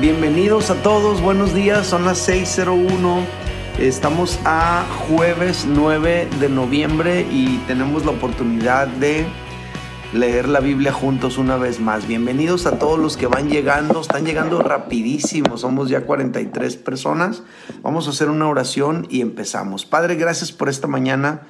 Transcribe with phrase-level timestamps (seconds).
[0.00, 3.24] Bienvenidos a todos, buenos días, son las 6.01.
[3.80, 9.26] Estamos a jueves 9 de noviembre y tenemos la oportunidad de
[10.12, 12.06] leer la Biblia juntos una vez más.
[12.06, 17.42] Bienvenidos a todos los que van llegando, están llegando rapidísimo, somos ya 43 personas.
[17.82, 19.84] Vamos a hacer una oración y empezamos.
[19.84, 21.42] Padre, gracias por esta mañana,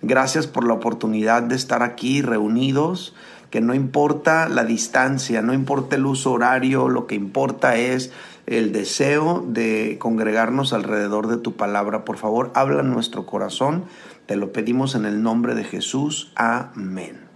[0.00, 3.16] gracias por la oportunidad de estar aquí reunidos
[3.50, 8.10] que no importa la distancia, no importa el uso horario, lo que importa es
[8.46, 12.04] el deseo de congregarnos alrededor de tu palabra.
[12.04, 13.84] Por favor, habla en nuestro corazón.
[14.26, 16.32] Te lo pedimos en el nombre de Jesús.
[16.34, 17.26] Amén.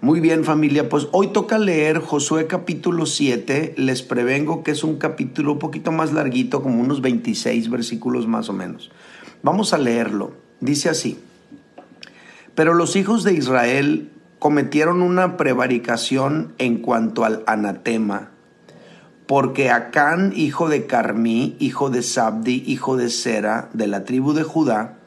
[0.00, 3.74] Muy bien familia, pues hoy toca leer Josué capítulo 7.
[3.78, 8.50] Les prevengo que es un capítulo un poquito más larguito, como unos 26 versículos más
[8.50, 8.90] o menos.
[9.42, 10.32] Vamos a leerlo.
[10.60, 11.18] Dice así.
[12.54, 14.10] Pero los hijos de Israel
[14.44, 18.28] cometieron una prevaricación en cuanto al anatema,
[19.24, 24.42] porque Acán, hijo de Carmí, hijo de Sabdi, hijo de Sera, de la tribu de
[24.42, 24.98] Judá,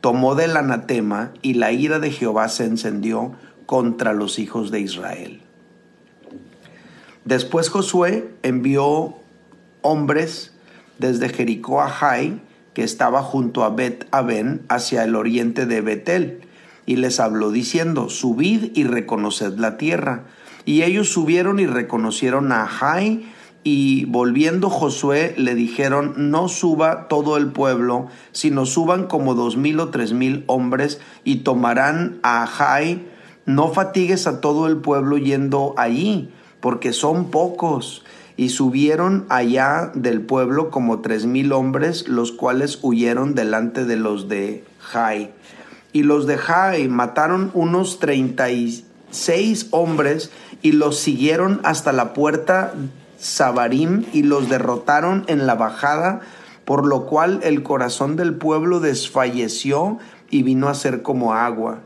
[0.00, 5.40] tomó del anatema y la ira de Jehová se encendió contra los hijos de Israel.
[7.24, 9.14] Después Josué envió
[9.82, 10.52] hombres
[10.98, 12.40] desde Jericó a Jai,
[12.74, 16.40] que estaba junto a Bet Aben, hacia el oriente de Betel,
[16.86, 20.24] y les habló diciendo, subid y reconoced la tierra.
[20.64, 23.24] Y ellos subieron y reconocieron a Jai,
[23.62, 29.80] y volviendo Josué le dijeron, no suba todo el pueblo, sino suban como dos mil
[29.80, 33.06] o tres mil hombres y tomarán a Jai.
[33.44, 38.04] No fatigues a todo el pueblo yendo allí, porque son pocos.
[38.38, 44.28] Y subieron allá del pueblo como tres mil hombres, los cuales huyeron delante de los
[44.28, 45.32] de Jai
[45.92, 50.30] y los de Jai mataron unos 36 hombres
[50.62, 52.74] y los siguieron hasta la puerta
[53.18, 56.20] Sabarim y los derrotaron en la bajada,
[56.64, 59.98] por lo cual el corazón del pueblo desfalleció
[60.30, 61.80] y vino a ser como agua.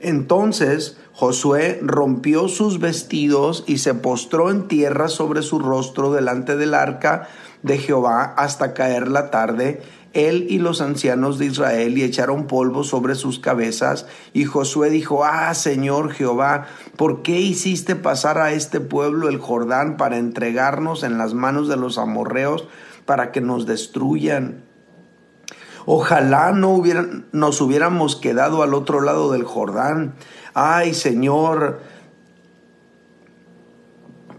[0.00, 6.74] Entonces Josué rompió sus vestidos y se postró en tierra sobre su rostro delante del
[6.74, 7.28] arca
[7.62, 9.82] de Jehová hasta caer la tarde,
[10.18, 14.06] él y los ancianos de Israel y echaron polvo sobre sus cabezas.
[14.32, 19.96] Y Josué dijo, ah, Señor Jehová, ¿por qué hiciste pasar a este pueblo el Jordán
[19.96, 22.66] para entregarnos en las manos de los amorreos
[23.06, 24.64] para que nos destruyan?
[25.86, 30.16] Ojalá no hubieran, nos hubiéramos quedado al otro lado del Jordán.
[30.52, 31.80] Ay, Señor,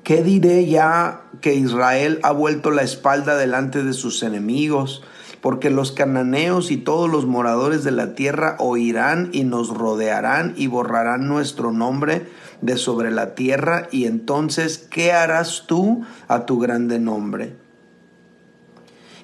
[0.03, 5.03] ¿qué diré ya que Israel ha vuelto la espalda delante de sus enemigos?
[5.41, 10.67] Porque los cananeos y todos los moradores de la tierra oirán y nos rodearán y
[10.67, 12.27] borrarán nuestro nombre
[12.61, 17.55] de sobre la tierra, y entonces, ¿qué harás tú a tu grande nombre?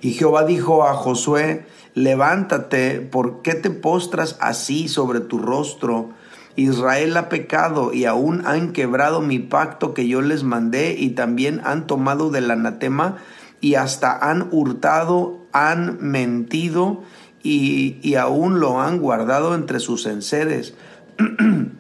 [0.02, 6.12] Y Jehová dijo a Josué, levántate, ¿por qué te postras así sobre tu rostro?
[6.56, 11.62] Israel ha pecado y aún han quebrado mi pacto que yo les mandé y también
[11.66, 13.18] han tomado del anatema
[13.60, 17.04] y hasta han hurtado han mentido
[17.42, 20.76] y, y aún lo han guardado entre sus enseres.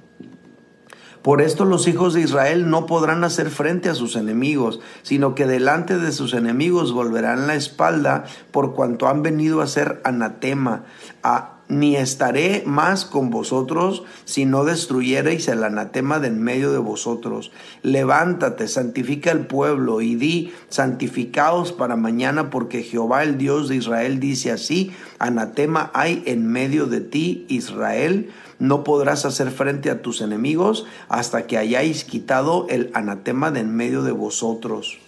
[1.22, 5.47] Por esto los hijos de Israel no podrán hacer frente a sus enemigos, sino que
[5.47, 10.84] delante de sus enemigos volverán la espalda por cuanto han venido a ser anatema,
[11.24, 16.80] a ni estaré más con vosotros si no destruyereis el anatema de en medio de
[16.80, 17.52] vosotros.
[17.81, 24.20] Levántate, santifica el pueblo y di, santificaos para mañana, porque Jehová el Dios de Israel
[24.20, 30.22] dice así, anatema hay en medio de ti, Israel, no podrás hacer frente a tus
[30.22, 35.05] enemigos hasta que hayáis quitado el anatema de en medio de vosotros.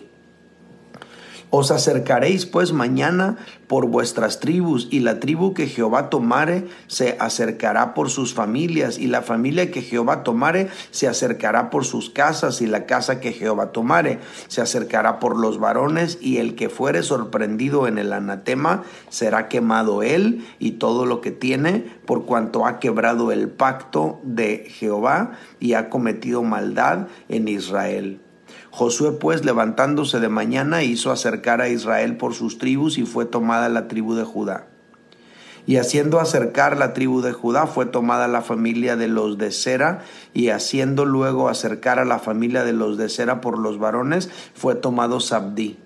[1.50, 3.38] Os acercaréis pues mañana
[3.68, 9.08] por vuestras tribus, y la tribu que Jehová tomare se acercará por sus familias, y
[9.08, 13.72] la familia que Jehová tomare se acercará por sus casas, y la casa que Jehová
[13.72, 19.48] tomare se acercará por los varones, y el que fuere sorprendido en el anatema será
[19.48, 25.32] quemado él y todo lo que tiene, por cuanto ha quebrado el pacto de Jehová
[25.60, 28.20] y ha cometido maldad en Israel.
[28.78, 33.70] Josué pues levantándose de mañana hizo acercar a Israel por sus tribus y fue tomada
[33.70, 34.68] la tribu de Judá.
[35.66, 40.04] Y haciendo acercar la tribu de Judá fue tomada la familia de los de Sera,
[40.32, 44.76] y haciendo luego acercar a la familia de los de Sera por los varones fue
[44.76, 45.80] tomado Sabdí.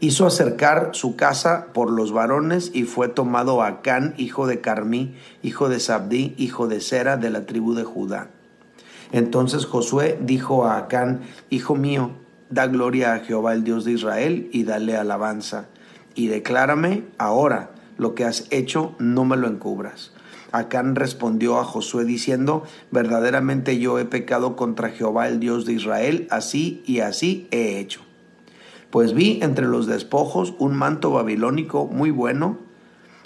[0.00, 5.68] Hizo acercar su casa por los varones y fue tomado Acán, hijo de Carmí, hijo
[5.68, 8.30] de Sabdí, hijo de Sera, de la tribu de Judá.
[9.12, 12.12] Entonces Josué dijo a Acán, Hijo mío,
[12.48, 15.66] da gloria a Jehová el Dios de Israel y dale alabanza.
[16.14, 20.12] Y declárame ahora lo que has hecho, no me lo encubras.
[20.52, 26.26] Acán respondió a Josué diciendo, verdaderamente yo he pecado contra Jehová el Dios de Israel,
[26.30, 28.00] así y así he hecho.
[28.90, 32.58] Pues vi entre los despojos un manto babilónico muy bueno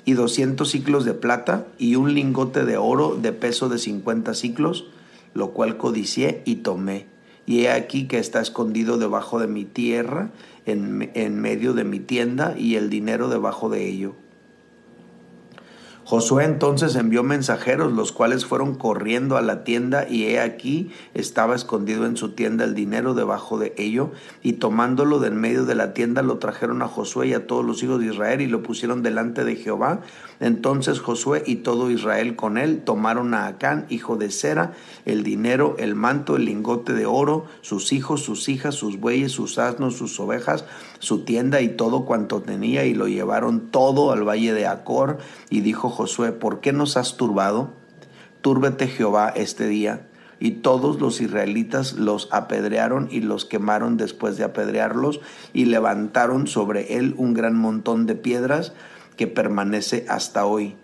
[0.04, 4.86] y doscientos ciclos de plata y un lingote de oro de peso de cincuenta ciclos,
[5.34, 7.06] lo cual codicié y tomé.
[7.46, 10.30] Y he aquí que está escondido debajo de mi tierra,
[10.64, 14.14] en, en medio de mi tienda, y el dinero debajo de ello.
[16.06, 21.54] Josué entonces envió mensajeros, los cuales fueron corriendo a la tienda, y he aquí estaba
[21.54, 25.94] escondido en su tienda el dinero debajo de ello, y tomándolo del medio de la
[25.94, 29.02] tienda lo trajeron a Josué y a todos los hijos de Israel y lo pusieron
[29.02, 30.02] delante de Jehová.
[30.40, 34.72] Entonces Josué y todo Israel con él tomaron a Acán, hijo de Sera,
[35.04, 39.58] el dinero, el manto, el lingote de oro, sus hijos, sus hijas, sus bueyes, sus
[39.58, 40.64] asnos, sus ovejas,
[40.98, 45.18] su tienda y todo cuanto tenía, y lo llevaron todo al valle de Acor,
[45.50, 47.70] y dijo Josué, ¿por qué nos has turbado?
[48.40, 50.08] Túrbete Jehová este día.
[50.40, 55.20] Y todos los israelitas los apedrearon y los quemaron después de apedrearlos
[55.54, 58.74] y levantaron sobre él un gran montón de piedras
[59.16, 60.76] que permanece hasta hoy.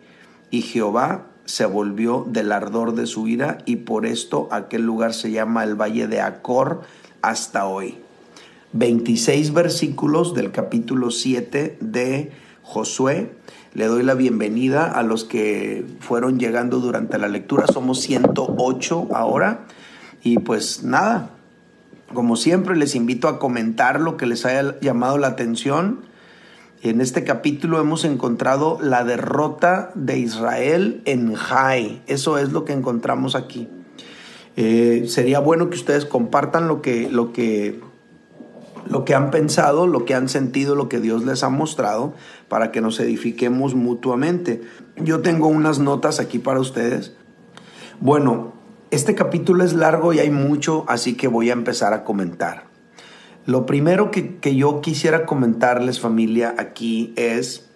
[0.51, 5.31] Y Jehová se volvió del ardor de su ira y por esto aquel lugar se
[5.31, 6.83] llama el Valle de Acor
[7.23, 7.99] hasta hoy.
[8.73, 12.31] 26 versículos del capítulo 7 de
[12.63, 13.33] Josué
[13.73, 17.67] le doy la bienvenida a los que fueron llegando durante la lectura.
[17.69, 19.67] Somos 108 ahora.
[20.25, 21.31] Y pues nada,
[22.13, 26.01] como siempre les invito a comentar lo que les haya llamado la atención.
[26.83, 32.03] En este capítulo hemos encontrado la derrota de Israel en Jai.
[32.07, 33.69] Eso es lo que encontramos aquí.
[34.57, 37.81] Eh, sería bueno que ustedes compartan lo que, lo que
[38.87, 42.15] lo que han pensado, lo que han sentido, lo que Dios les ha mostrado,
[42.49, 44.63] para que nos edifiquemos mutuamente.
[44.97, 47.13] Yo tengo unas notas aquí para ustedes.
[48.01, 48.55] Bueno,
[48.91, 52.70] este capítulo es largo y hay mucho, así que voy a empezar a comentar.
[53.47, 57.67] Lo primero que, que yo quisiera comentarles familia aquí es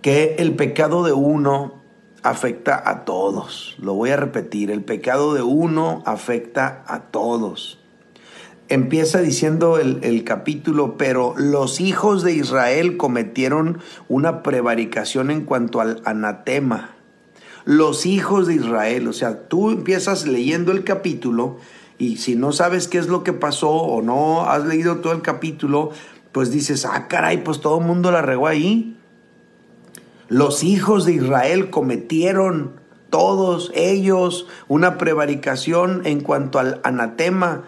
[0.00, 1.82] que el pecado de uno
[2.22, 3.76] afecta a todos.
[3.78, 7.78] Lo voy a repetir, el pecado de uno afecta a todos
[8.72, 16.00] empieza diciendo el, capítulo, pero los hijos de Israel cometieron una prevaricación en cuanto al
[16.06, 16.96] anatema.
[17.66, 21.58] Los hijos de Israel, o sea, tú empiezas leyendo el capítulo
[22.02, 25.22] y si no sabes qué es lo que pasó o no has leído todo el
[25.22, 25.90] capítulo,
[26.32, 28.96] pues dices, ah, caray, pues todo el mundo la regó ahí.
[30.28, 37.64] Los hijos de Israel cometieron, todos ellos, una prevaricación en cuanto al anatema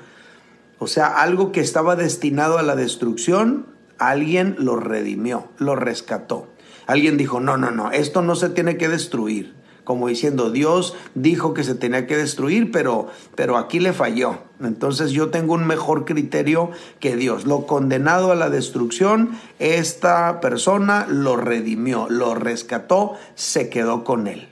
[0.79, 3.67] o sea, algo que estaba destinado a la destrucción,
[3.99, 6.49] alguien lo redimió, lo rescató.
[6.87, 9.55] Alguien dijo, no, no, no, esto no se tiene que destruir.
[9.85, 14.39] Como diciendo, Dios dijo que se tenía que destruir, pero, pero aquí le falló.
[14.63, 16.71] Entonces yo tengo un mejor criterio
[17.01, 17.45] que Dios.
[17.45, 24.49] Lo condenado a la destrucción, esta persona lo redimió, lo rescató, se quedó con él.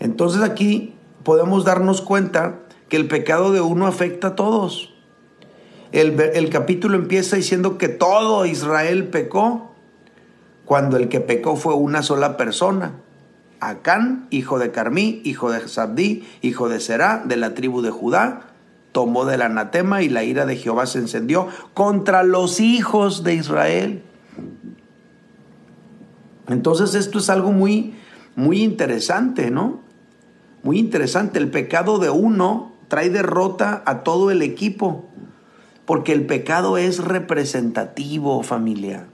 [0.00, 4.94] Entonces aquí podemos darnos cuenta que el pecado de uno afecta a todos.
[5.92, 9.72] El, capítulo empieza diciendo que todo Israel pecó,
[10.64, 12.92] cuando el que pecó fue una sola persona.
[13.68, 18.42] Acán, hijo de Carmí, hijo de Sabdí, hijo de Será, de la tribu de Judá,
[18.92, 24.02] tomó del anatema y la ira de Jehová se encendió contra los hijos de Israel.
[26.48, 27.94] Entonces esto es algo muy,
[28.36, 29.80] muy interesante, ¿no?
[30.62, 31.40] Muy interesante.
[31.40, 35.06] El pecado de uno trae derrota a todo el equipo,
[35.86, 39.08] porque el pecado es representativo, familia.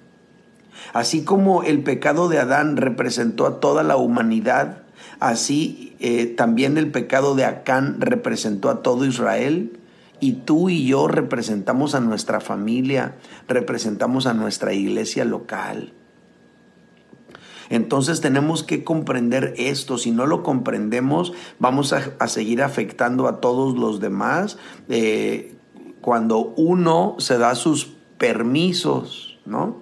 [0.93, 4.83] Así como el pecado de Adán representó a toda la humanidad,
[5.21, 9.79] así eh, también el pecado de Acán representó a todo Israel.
[10.21, 13.17] Y tú y yo representamos a nuestra familia,
[13.49, 15.95] representamos a nuestra iglesia local.
[17.71, 19.99] Entonces tenemos que comprender esto.
[19.99, 24.59] Si no lo comprendemos, vamos a, seguir afectando a todos los demás.
[24.89, 25.55] Eh,
[26.01, 29.82] cuando uno se da sus permisos, ¿no?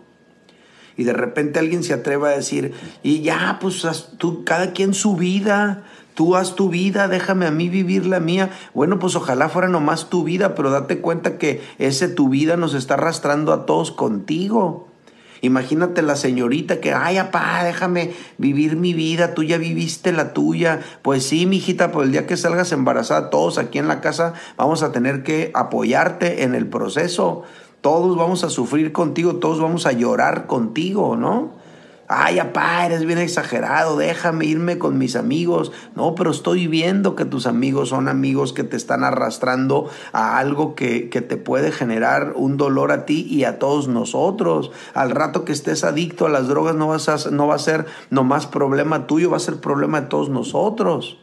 [1.01, 3.87] Y de repente alguien se atreve a decir, y ya, pues
[4.19, 8.51] tú, cada quien su vida, tú haz tu vida, déjame a mí vivir la mía.
[8.75, 12.75] Bueno, pues ojalá fuera nomás tu vida, pero date cuenta que ese tu vida nos
[12.75, 14.89] está arrastrando a todos contigo.
[15.41, 20.81] Imagínate la señorita que, ay, papá, déjame vivir mi vida, tú ya viviste la tuya.
[21.01, 24.83] Pues sí, mijita, pues el día que salgas embarazada, todos aquí en la casa vamos
[24.83, 27.45] a tener que apoyarte en el proceso.
[27.81, 31.61] Todos vamos a sufrir contigo, todos vamos a llorar contigo, ¿no?
[32.13, 35.71] ay, papá, eres bien exagerado, déjame irme con mis amigos.
[35.95, 40.75] No, pero estoy viendo que tus amigos son amigos que te están arrastrando a algo
[40.75, 44.73] que, que te puede generar un dolor a ti y a todos nosotros.
[44.93, 47.87] Al rato que estés adicto a las drogas no, vas a, no va a ser
[48.11, 51.17] nomás problema tuyo, va a ser problema de todos nosotros.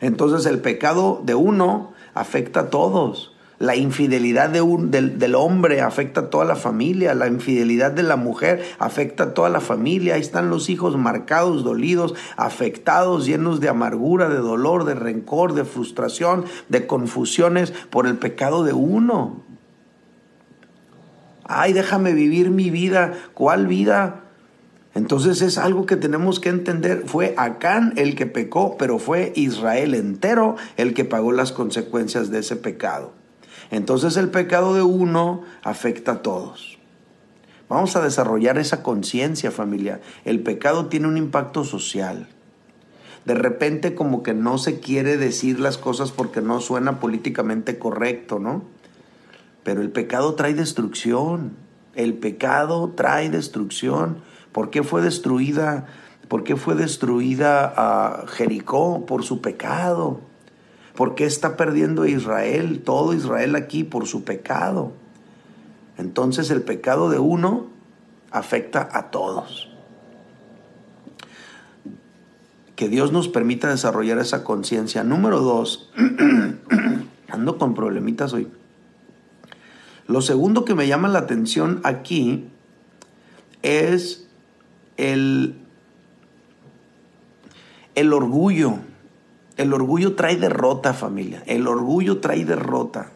[0.00, 3.35] Entonces el pecado de uno afecta a todos.
[3.58, 8.02] La infidelidad de un, del, del, hombre afecta a toda la familia, la infidelidad de
[8.02, 10.14] la mujer afecta a toda la familia.
[10.14, 15.64] Ahí están los hijos marcados, dolidos, afectados, llenos de amargura, de dolor, de rencor, de
[15.64, 19.40] frustración, de confusiones por el pecado de uno.
[21.44, 23.14] Ay, déjame vivir mi vida.
[23.32, 24.24] ¿Cuál vida?
[24.94, 27.04] Entonces es algo que tenemos que entender.
[27.06, 32.40] Fue Acán el que pecó, pero fue Israel entero el que pagó las consecuencias de
[32.40, 33.12] ese pecado.
[33.70, 36.78] Entonces el pecado de uno afecta a todos.
[37.68, 40.00] Vamos a desarrollar esa conciencia familia.
[40.24, 42.28] El pecado tiene un impacto social.
[43.24, 48.38] De repente como que no se quiere decir las cosas porque no suena políticamente correcto,
[48.38, 48.62] ¿no?
[49.64, 51.56] Pero el pecado trae destrucción.
[51.96, 54.18] El pecado trae destrucción.
[54.52, 55.86] ¿Por qué fue destruida?
[56.28, 59.06] ¿Por qué fue destruida a Jericó?
[59.06, 60.20] Por su pecado.
[60.96, 64.92] ¿Por qué está perdiendo Israel, todo Israel aquí por su pecado?
[65.98, 67.66] Entonces el pecado de uno
[68.30, 69.68] afecta a todos.
[72.74, 75.04] Que Dios nos permita desarrollar esa conciencia.
[75.04, 75.90] Número dos,
[77.28, 78.48] ando con problemitas hoy.
[80.06, 82.48] Lo segundo que me llama la atención aquí
[83.62, 84.26] es
[84.96, 85.56] el,
[87.94, 88.78] el orgullo.
[89.56, 91.42] El orgullo trae derrota, familia.
[91.46, 93.10] El orgullo trae derrota.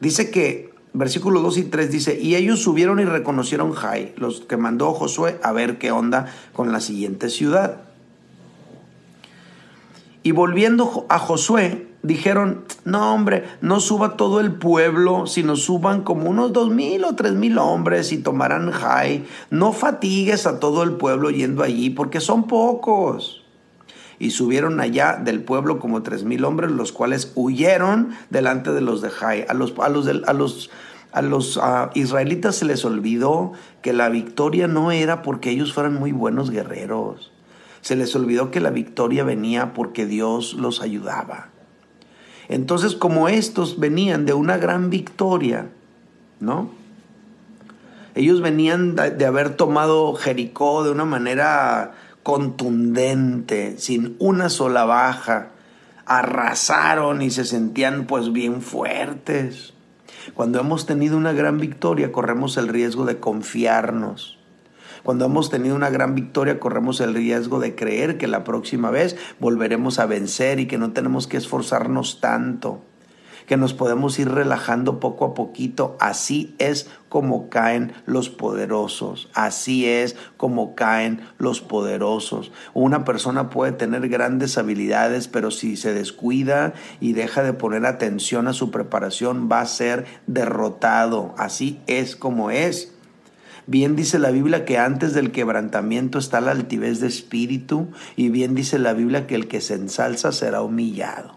[0.00, 4.56] Dice que, versículos 2 y 3 dice, y ellos subieron y reconocieron Jai, los que
[4.56, 7.82] mandó Josué a ver qué onda con la siguiente ciudad.
[10.22, 16.30] Y volviendo a Josué, dijeron, no hombre, no suba todo el pueblo, sino suban como
[16.30, 19.24] unos dos mil o tres mil hombres y tomarán Jai.
[19.50, 23.45] No fatigues a todo el pueblo yendo allí, porque son pocos
[24.18, 29.02] y subieron allá del pueblo como tres mil hombres, los cuales huyeron delante de los
[29.02, 29.44] de Jai.
[29.48, 30.70] A los, a los, a los,
[31.12, 35.94] a los ah, israelitas se les olvidó que la victoria no era porque ellos fueran
[35.94, 37.32] muy buenos guerreros.
[37.82, 41.50] Se les olvidó que la victoria venía porque Dios los ayudaba.
[42.48, 45.68] Entonces, como estos venían de una gran victoria,
[46.40, 46.70] ¿no?
[48.14, 51.92] Ellos venían de haber tomado Jericó de una manera
[52.26, 55.52] contundente, sin una sola baja.
[56.06, 59.74] Arrasaron y se sentían pues bien fuertes.
[60.34, 64.40] Cuando hemos tenido una gran victoria corremos el riesgo de confiarnos.
[65.04, 69.16] Cuando hemos tenido una gran victoria corremos el riesgo de creer que la próxima vez
[69.38, 72.82] volveremos a vencer y que no tenemos que esforzarnos tanto
[73.46, 75.96] que nos podemos ir relajando poco a poquito.
[76.00, 79.28] Así es como caen los poderosos.
[79.34, 82.52] Así es como caen los poderosos.
[82.74, 88.48] Una persona puede tener grandes habilidades, pero si se descuida y deja de poner atención
[88.48, 91.34] a su preparación, va a ser derrotado.
[91.38, 92.92] Así es como es.
[93.68, 98.54] Bien dice la Biblia que antes del quebrantamiento está la altivez de espíritu y bien
[98.54, 101.35] dice la Biblia que el que se ensalza será humillado.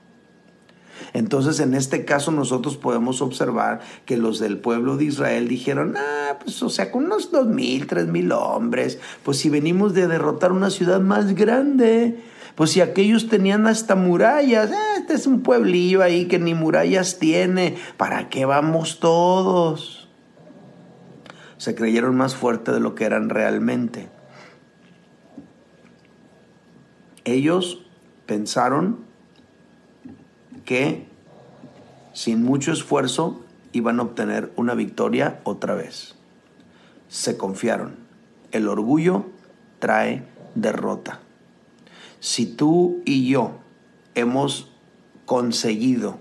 [1.14, 6.38] Entonces, en este caso, nosotros podemos observar que los del pueblo de Israel dijeron, ah,
[6.44, 10.52] pues, o sea, con unos dos mil, tres mil hombres, pues si venimos de derrotar
[10.52, 12.24] una ciudad más grande,
[12.56, 17.20] pues si aquellos tenían hasta murallas, ah, este es un pueblillo ahí que ni murallas
[17.20, 20.10] tiene, ¿para qué vamos todos?
[21.58, 24.10] Se creyeron más fuertes de lo que eran realmente.
[27.26, 27.86] Ellos
[28.26, 29.09] pensaron
[30.70, 31.08] que
[32.14, 36.14] sin mucho esfuerzo iban a obtener una victoria otra vez.
[37.08, 37.96] Se confiaron.
[38.52, 39.26] El orgullo
[39.80, 40.24] trae
[40.54, 41.22] derrota.
[42.20, 43.54] Si tú y yo
[44.14, 44.70] hemos
[45.26, 46.20] conseguido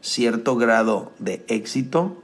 [0.00, 2.22] cierto grado de éxito,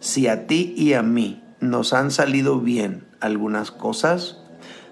[0.00, 4.39] si a ti y a mí nos han salido bien algunas cosas,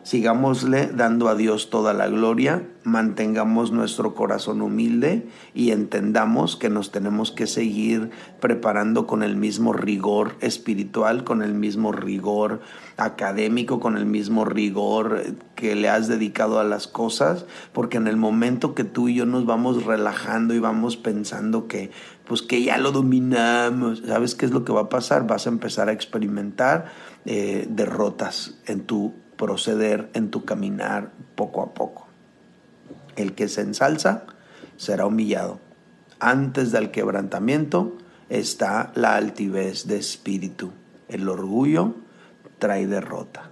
[0.08, 6.90] sigámosle dando a Dios toda la gloria, mantengamos nuestro corazón humilde y entendamos que nos
[6.90, 8.08] tenemos que seguir
[8.40, 12.62] preparando con el mismo rigor espiritual, con el mismo rigor
[12.96, 15.24] académico, con el mismo rigor
[15.54, 19.26] que le has dedicado a las cosas, porque en el momento que tú y yo
[19.26, 21.90] nos vamos relajando y vamos pensando que
[22.26, 25.26] pues que ya lo dominamos, ¿sabes qué es lo que va a pasar?
[25.26, 26.86] Vas a empezar a experimentar
[27.26, 32.07] eh, derrotas en tu proceder, en tu caminar poco a poco.
[33.16, 34.25] El que se ensalza
[34.76, 35.61] será humillado.
[36.21, 37.97] Antes del quebrantamiento
[38.28, 40.73] está la altivez de espíritu.
[41.09, 41.95] El orgullo
[42.59, 43.50] trae derrota.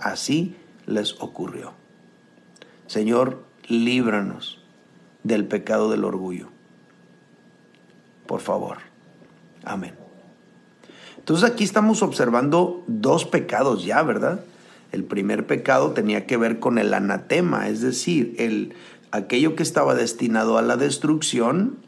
[0.00, 1.72] Así les ocurrió.
[2.86, 4.62] Señor, líbranos
[5.22, 6.48] del pecado del orgullo.
[8.26, 8.78] Por favor.
[9.64, 9.94] Amén.
[11.16, 14.40] Entonces aquí estamos observando dos pecados ya, ¿verdad?
[14.92, 18.74] El primer pecado tenía que ver con el anatema, es decir, el,
[19.10, 21.78] aquello que estaba destinado a la destrucción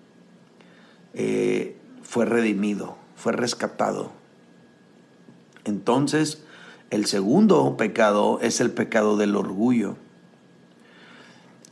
[1.15, 4.13] eh, fue redimido, fue rescatado.
[5.65, 6.43] Entonces,
[6.91, 9.97] el segundo pecado es el pecado del orgullo.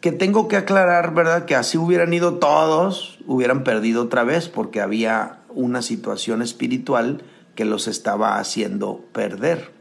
[0.00, 1.44] Que tengo que aclarar, ¿verdad?
[1.44, 7.22] Que así hubieran ido todos, hubieran perdido otra vez porque había una situación espiritual
[7.56, 9.72] que los estaba haciendo perder.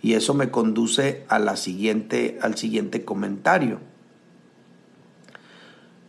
[0.00, 3.80] Y eso me conduce a la siguiente, al siguiente comentario,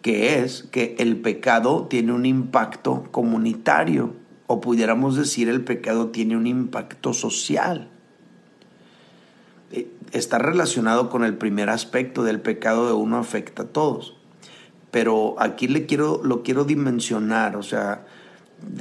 [0.02, 4.14] que es que el pecado tiene un impacto comunitario,
[4.48, 7.90] o pudiéramos decir el pecado tiene un impacto social.
[9.72, 14.16] Eh, está relacionado con el primer aspecto del pecado de uno afecta a todos.
[14.92, 18.06] Pero aquí le quiero, lo quiero dimensionar, o sea,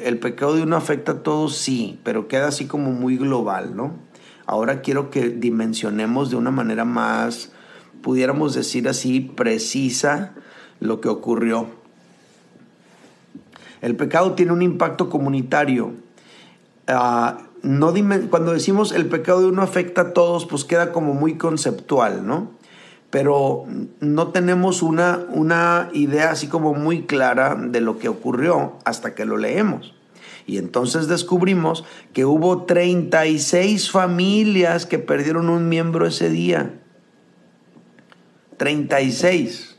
[0.02, 3.92] el pecado de uno afecta a todos, sí, pero queda así como muy global, ¿no?
[4.48, 7.52] Ahora quiero que dimensionemos de una manera más,
[8.00, 10.32] pudiéramos decir así, precisa
[10.80, 11.66] lo que ocurrió.
[13.82, 15.92] El pecado tiene un impacto comunitario.
[16.86, 17.92] Ah, no
[18.30, 22.52] cuando decimos el pecado de uno afecta a todos, pues queda como muy conceptual, ¿no?
[23.10, 23.66] Pero
[24.00, 29.26] no tenemos una, una idea así como muy clara de lo que ocurrió hasta que
[29.26, 29.97] lo leemos.
[30.48, 31.84] Y entonces descubrimos
[32.14, 36.80] que hubo 36 familias que perdieron un miembro ese día.
[38.56, 39.76] 36.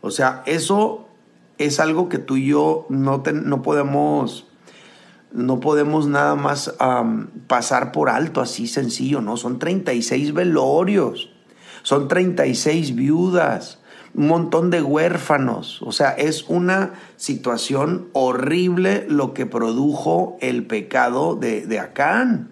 [0.00, 1.06] O sea, eso
[1.58, 4.48] es algo que tú y yo no, no podemos
[5.32, 6.74] no podemos nada más
[7.46, 9.36] pasar por alto así sencillo, ¿no?
[9.36, 11.30] Son 36 velorios,
[11.84, 13.80] son 36 viudas,
[14.14, 15.82] un montón de huérfanos.
[15.82, 22.50] O sea, es una situación horrible lo que produjo el pecado de, de Acán.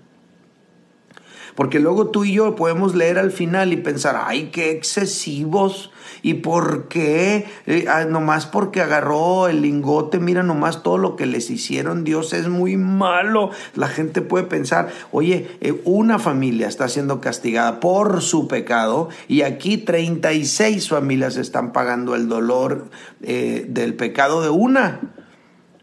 [1.55, 5.92] Porque luego tú y yo podemos leer al final y pensar, ay, qué excesivos.
[6.23, 7.47] ¿Y por qué?
[7.67, 12.05] Eh, ah, nomás porque agarró el lingote, mira nomás todo lo que les hicieron.
[12.05, 13.51] Dios es muy malo.
[13.75, 19.43] La gente puede pensar, oye, eh, una familia está siendo castigada por su pecado y
[19.43, 22.87] aquí 36 familias están pagando el dolor
[23.23, 25.01] eh, del pecado de una.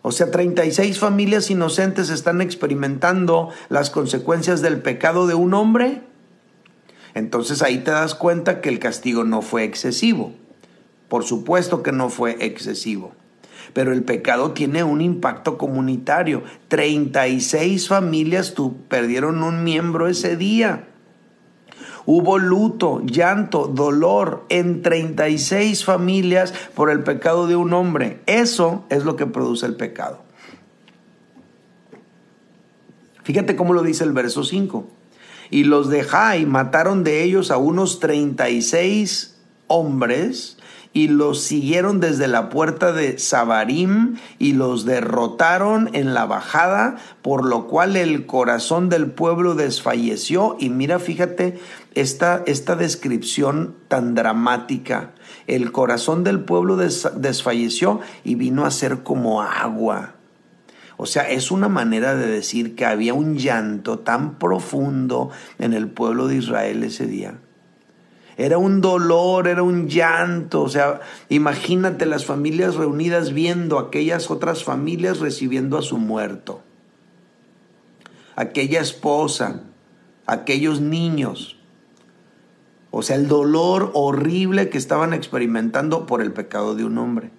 [0.02, 6.09] O sea, 36 familias inocentes están experimentando las consecuencias del pecado de un hombre.
[7.13, 10.34] Entonces ahí te das cuenta que el castigo no fue excesivo.
[11.08, 13.13] Por supuesto que no fue excesivo.
[13.74, 16.43] Pero el pecado tiene un impacto comunitario.
[16.67, 18.54] 36 familias
[18.88, 20.88] perdieron un miembro ese día.
[22.06, 28.22] Hubo luto, llanto, dolor en 36 familias por el pecado de un hombre.
[28.26, 30.24] Eso es lo que produce el pecado.
[33.24, 34.88] Fíjate cómo lo dice el verso 5.
[35.51, 39.35] Y los de Jai mataron de ellos a unos 36
[39.67, 40.57] hombres
[40.91, 47.45] y los siguieron desde la puerta de Sabarim y los derrotaron en la bajada, por
[47.45, 50.57] lo cual el corazón del pueblo desfalleció.
[50.59, 51.59] Y mira, fíjate
[51.93, 55.12] esta, esta descripción tan dramática.
[55.45, 60.15] El corazón del pueblo desfalleció y vino a ser como agua.
[61.01, 65.88] O sea, es una manera de decir que había un llanto tan profundo en el
[65.88, 67.39] pueblo de Israel ese día
[68.39, 70.62] era un dolor, era un llanto.
[70.62, 76.62] O sea, imagínate las familias reunidas viendo aquellas otras familias recibiendo a su muerto.
[78.38, 79.63] Aquella esposa,
[80.25, 81.57] aquellos niños.
[82.91, 87.31] O sea, el dolor horrible que estaban experimentando por el pecado de un hombre.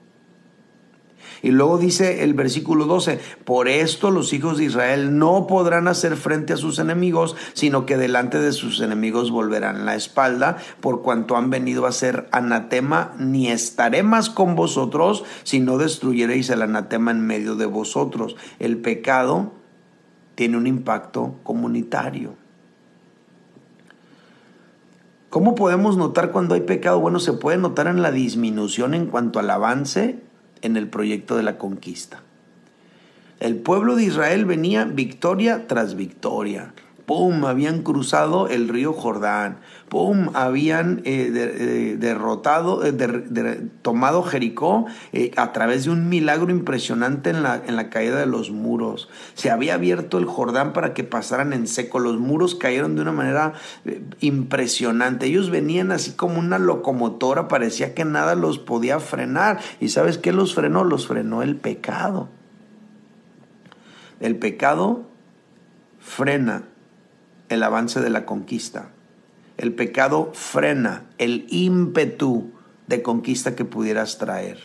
[1.43, 6.17] Y luego dice el versículo 12, por esto los hijos de Israel no podrán hacer
[6.17, 11.37] frente a sus enemigos, sino que delante de sus enemigos volverán la espalda, por cuanto
[11.37, 17.11] han venido a ser anatema, ni estaré más con vosotros, si no destruyereis el anatema
[17.11, 18.37] en medio de vosotros.
[18.59, 19.53] El pecado
[20.35, 22.35] tiene un impacto comunitario.
[25.31, 26.99] ¿Cómo podemos notar cuando hay pecado?
[26.99, 30.19] Bueno, se puede notar en la disminución en cuanto al avance
[30.63, 32.23] en el proyecto de la conquista.
[33.41, 36.75] El pueblo de Israel venía victoria tras victoria.
[37.07, 37.45] ¡Pum!
[37.45, 39.59] Habían cruzado el río Jordán.
[39.89, 40.31] ¡Pum!
[40.35, 44.87] Habían eh, eh, derrotado, eh, tomado Jericó
[45.37, 49.09] a través de un milagro impresionante en la, en la caída de los muros.
[49.35, 51.99] Se había abierto el Jordán para que pasaran en seco.
[51.99, 53.55] Los muros cayeron de una manera
[54.21, 55.27] impresionante.
[55.27, 57.49] Ellos venían así como una locomotora.
[57.49, 59.59] Parecía que nada los podía frenar.
[59.81, 60.85] ¿Y sabes qué los frenó?
[60.85, 62.29] Los frenó el pecado.
[64.21, 65.03] El pecado
[65.99, 66.65] frena
[67.51, 68.89] el avance de la conquista.
[69.59, 72.51] El pecado frena el ímpetu
[72.87, 74.59] de conquista que pudieras traer.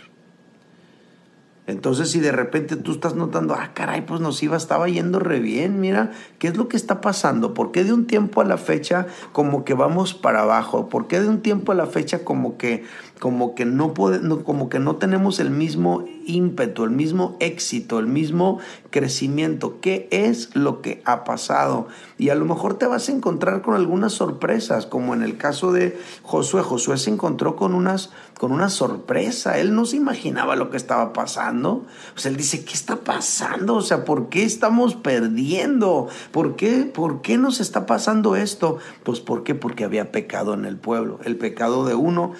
[1.68, 5.40] Entonces, si de repente tú estás notando, ah, caray, pues nos iba, estaba yendo re
[5.40, 7.56] bien, mira, ¿qué es lo que está pasando?
[7.56, 10.90] ¿Por qué de un tiempo a la fecha como que vamos para abajo?
[10.90, 12.84] ¿Por qué de un tiempo a la fecha como que
[13.20, 18.08] como que no, puede, como que no tenemos el mismo ímpetu, el mismo éxito, el
[18.08, 19.80] mismo crecimiento.
[19.80, 21.88] ¿Qué es lo que ha pasado?
[22.18, 25.72] Y a lo mejor te vas a encontrar con algunas sorpresas, como en el caso
[25.72, 26.62] de Josué.
[26.62, 29.60] Josué se encontró con unas con una sorpresa.
[29.60, 31.86] Él no se imaginaba lo que estaba pasando.
[32.14, 33.76] Pues él dice, ¿qué está pasando?
[33.76, 36.08] O sea, ¿por qué estamos perdiendo?
[36.32, 38.78] ¿Por qué, ¿Por qué nos está pasando esto?
[39.04, 39.56] Pues ¿por qué?
[39.56, 41.20] Porque había pecado en el pueblo.
[41.24, 42.34] El pecado de uno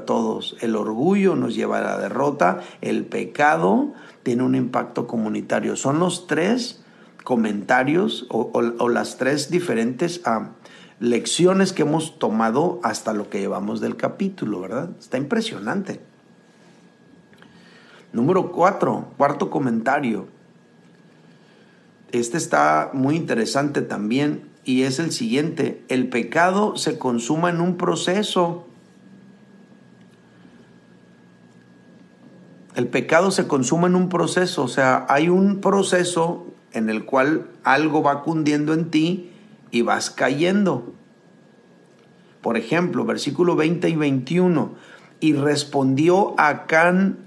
[0.00, 0.56] todos.
[0.60, 2.60] El orgullo nos lleva a la derrota.
[2.80, 5.76] El pecado tiene un impacto comunitario.
[5.76, 6.82] Son los tres
[7.24, 10.20] comentarios o, las tres diferentes...
[10.24, 10.50] Ah,
[11.02, 14.90] lecciones que hemos tomado hasta lo que llevamos del capítulo, ¿verdad?
[15.00, 16.00] Está impresionante.
[18.12, 20.28] Número cuatro, cuarto comentario.
[22.12, 25.82] Este está muy interesante también y es el siguiente.
[25.88, 28.68] El pecado se consuma en un proceso.
[32.74, 37.48] El pecado se consuma en un proceso, o sea, hay un proceso en el cual
[37.64, 39.30] algo va cundiendo en ti
[39.70, 40.94] y vas cayendo.
[42.40, 44.74] Por ejemplo, versículo 20 y 21.
[45.20, 47.18] Y respondió Acán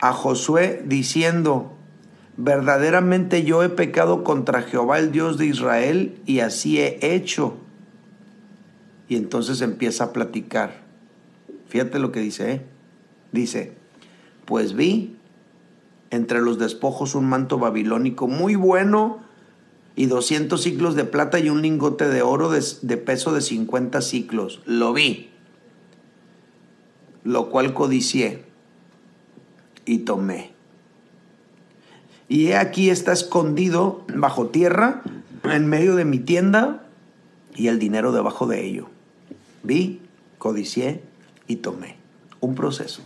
[0.00, 1.76] a Josué diciendo,
[2.36, 7.58] verdaderamente yo he pecado contra Jehová el Dios de Israel y así he hecho.
[9.08, 10.82] Y entonces empieza a platicar.
[11.68, 12.62] Fíjate lo que dice, ¿eh?
[13.32, 13.76] Dice,
[14.44, 15.16] pues vi
[16.10, 19.20] entre los despojos un manto babilónico muy bueno
[19.96, 24.60] y 200 ciclos de plata y un lingote de oro de, peso de 50 ciclos.
[24.66, 25.30] Lo vi,
[27.24, 28.44] lo cual codicié
[29.84, 30.52] y tomé.
[32.28, 35.02] Y he aquí está escondido bajo tierra,
[35.44, 36.86] en medio de mi tienda,
[37.54, 38.88] y el dinero debajo de ello.
[39.62, 40.00] Vi,
[40.38, 41.02] codicié
[41.46, 41.96] y tomé.
[42.40, 43.02] Un proceso.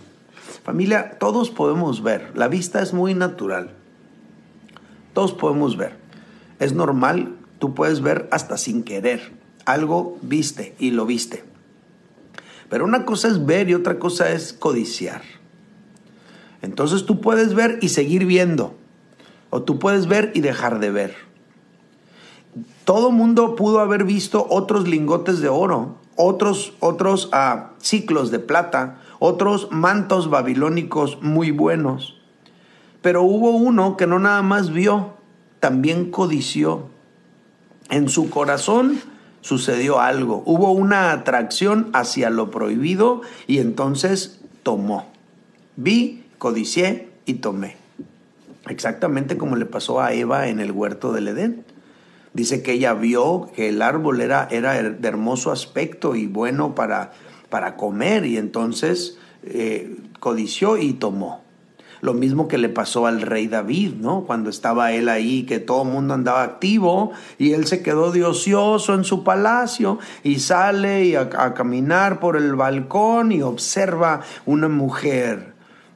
[0.67, 2.33] Familia, todos podemos ver.
[2.35, 3.71] La vista es muy natural.
[5.13, 5.97] Todos podemos ver.
[6.59, 9.33] Es normal, tú puedes ver hasta sin querer.
[9.65, 11.45] Algo viste y lo viste.
[12.69, 15.23] Pero una cosa es ver y otra cosa es codiciar.
[16.63, 18.75] Entonces tú puedes ver y seguir viendo.
[19.51, 21.15] O tú puedes ver y dejar de ver.
[22.85, 28.99] Todo mundo pudo haber visto otros lingotes de oro, otros, otros ah, ciclos de plata,
[29.19, 32.21] otros mantos babilónicos muy buenos.
[33.03, 35.15] Pero hubo uno que no nada más vio,
[35.61, 36.89] también codició.
[37.89, 39.01] En su corazón
[39.41, 45.07] sucedió algo, hubo una atracción hacia lo prohibido y entonces tomó.
[45.77, 47.77] Vi, codicié y tomé.
[48.69, 51.65] Exactamente como le pasó a Eva en el huerto del Edén.
[52.33, 57.13] Dice que ella vio que el árbol era, era de hermoso aspecto y bueno para,
[57.49, 61.45] para comer y entonces eh, codició y tomó.
[62.03, 64.25] Lo mismo que le pasó al rey David, ¿no?
[64.25, 68.25] Cuando estaba él ahí, que todo el mundo andaba activo y él se quedó de
[68.25, 74.69] ocioso en su palacio y sale a, a caminar por el balcón y observa una
[74.69, 75.55] mujer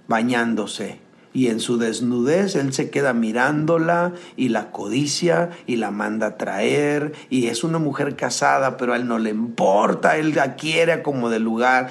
[0.08, 0.99] bañándose.
[1.32, 6.36] Y en su desnudez él se queda mirándola y la codicia y la manda a
[6.36, 7.12] traer.
[7.30, 11.30] Y es una mujer casada, pero a él no le importa, él la quiere como
[11.30, 11.90] de lugar,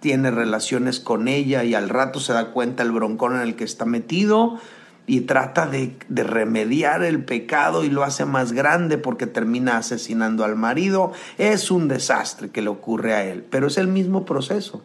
[0.00, 3.64] tiene relaciones con ella y al rato se da cuenta el broncón en el que
[3.64, 4.58] está metido
[5.06, 10.44] y trata de, de, remediar el pecado y lo hace más grande porque termina asesinando
[10.44, 11.12] al marido.
[11.36, 14.84] Es un desastre que le ocurre a él, pero es el mismo proceso.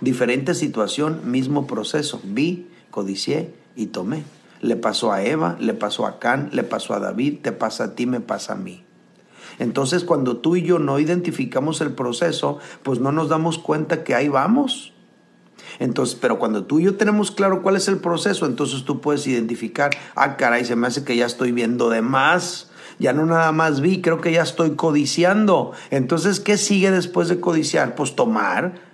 [0.00, 2.20] Diferente situación, mismo proceso.
[2.24, 4.24] Vi, codicié y tomé.
[4.60, 7.94] Le pasó a Eva, le pasó a Can, le pasó a David, te pasa a
[7.94, 8.84] ti, me pasa a mí.
[9.58, 14.14] Entonces cuando tú y yo no identificamos el proceso, pues no nos damos cuenta que
[14.14, 14.94] ahí vamos.
[15.78, 19.26] Entonces, pero cuando tú y yo tenemos claro cuál es el proceso, entonces tú puedes
[19.26, 22.70] identificar, ah, caray, se me hace que ya estoy viendo de más.
[22.98, 25.72] Ya no nada más vi, creo que ya estoy codiciando.
[25.90, 27.94] Entonces, ¿qué sigue después de codiciar?
[27.94, 28.89] Pues tomar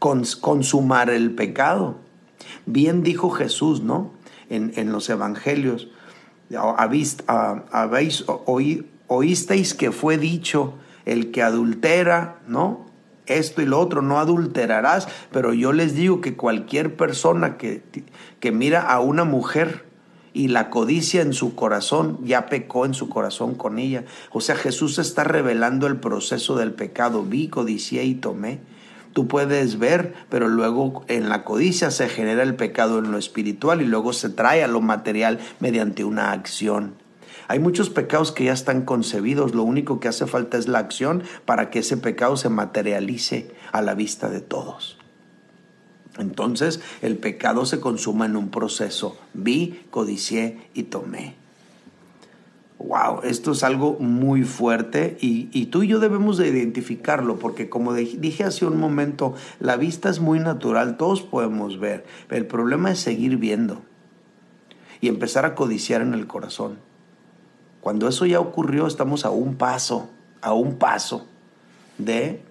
[0.00, 1.98] consumar el pecado.
[2.66, 4.12] Bien dijo Jesús, ¿no?
[4.48, 5.88] En, los evangelios.
[6.56, 8.24] Habéis, habéis
[9.06, 12.86] oísteis que fue dicho, el que adultera, ¿no?
[13.26, 17.82] Esto y lo otro, no adulterarás, pero yo les digo que cualquier persona que,
[18.40, 19.84] que mira a una mujer
[20.32, 24.04] y la codicia en su corazón, ya pecó en su corazón con ella.
[24.32, 27.24] O sea, Jesús está revelando el proceso del pecado.
[27.24, 28.60] Vi, codicié y tomé.
[29.12, 33.82] Tú puedes ver, pero luego en la codicia se genera el pecado en lo espiritual
[33.82, 36.94] y luego se trae a lo material mediante una acción.
[37.48, 41.24] Hay muchos pecados que ya están concebidos, lo único que hace falta es la acción
[41.44, 44.98] para que ese pecado se materialice a la vista de todos.
[46.16, 49.18] Entonces el pecado se consuma en un proceso.
[49.34, 51.40] Vi, codicié y tomé
[52.80, 57.92] wow, esto es algo muy fuerte y, tú y yo debemos de identificarlo porque como
[57.92, 62.98] dije hace un momento, la vista es muy natural, todos podemos ver, el problema es
[62.98, 63.82] seguir viendo
[65.00, 66.78] y empezar a codiciar en el corazón.
[67.82, 71.26] Cuando eso ya ocurrió, estamos a un paso, a un paso
[71.98, 72.42] de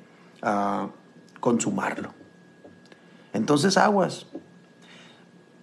[0.41, 0.89] ah,
[1.39, 2.13] consumarlo.
[3.33, 4.25] Entonces, aguas.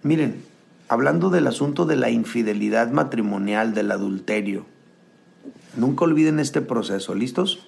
[0.03, 0.43] Miren,
[0.87, 4.65] hablando del asunto de la infidelidad matrimonial, del adulterio.
[5.75, 7.67] Nunca olviden este proceso, ¿listos?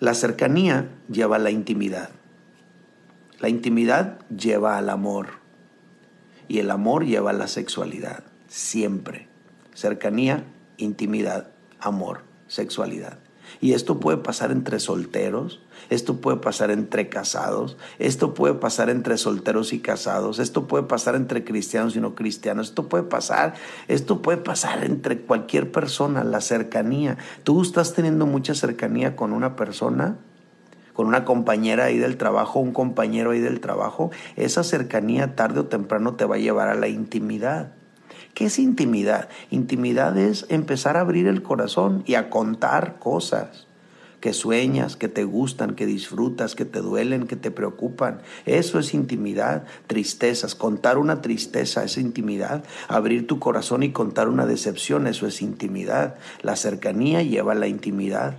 [0.00, 2.10] La cercanía lleva a la intimidad.
[3.40, 5.28] La intimidad lleva al amor.
[6.48, 8.24] Y el amor lleva a la sexualidad.
[8.48, 9.28] Siempre.
[9.74, 10.44] Cercanía,
[10.76, 13.18] intimidad, amor, sexualidad.
[13.60, 19.16] Y esto puede pasar entre solteros, esto puede pasar entre casados, esto puede pasar entre
[19.18, 23.54] solteros y casados, esto puede pasar entre cristianos y no cristianos, esto puede pasar,
[23.88, 27.18] esto puede pasar entre cualquier persona, la cercanía.
[27.42, 30.16] Tú estás teniendo mucha cercanía con una persona,
[30.92, 35.66] con una compañera ahí del trabajo, un compañero ahí del trabajo, esa cercanía tarde o
[35.66, 37.72] temprano te va a llevar a la intimidad.
[38.32, 39.28] ¿Qué es intimidad?
[39.50, 43.63] Intimidad es empezar a abrir el corazón y a contar cosas
[44.24, 48.22] que sueñas, que te gustan, que disfrutas, que te duelen, que te preocupan.
[48.46, 50.54] Eso es intimidad, tristezas.
[50.54, 52.64] Contar una tristeza es intimidad.
[52.88, 56.14] Abrir tu corazón y contar una decepción, eso es intimidad.
[56.40, 58.38] La cercanía lleva a la intimidad.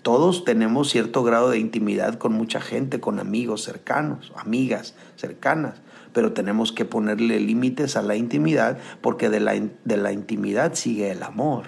[0.00, 5.82] Todos tenemos cierto grado de intimidad con mucha gente, con amigos cercanos, amigas cercanas
[6.14, 11.12] pero tenemos que ponerle límites a la intimidad porque de la, de la intimidad sigue
[11.12, 11.66] el amor.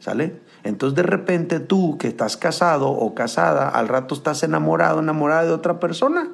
[0.00, 0.40] ¿Sale?
[0.64, 5.52] Entonces de repente tú que estás casado o casada, al rato estás enamorado, enamorada de
[5.52, 6.30] otra persona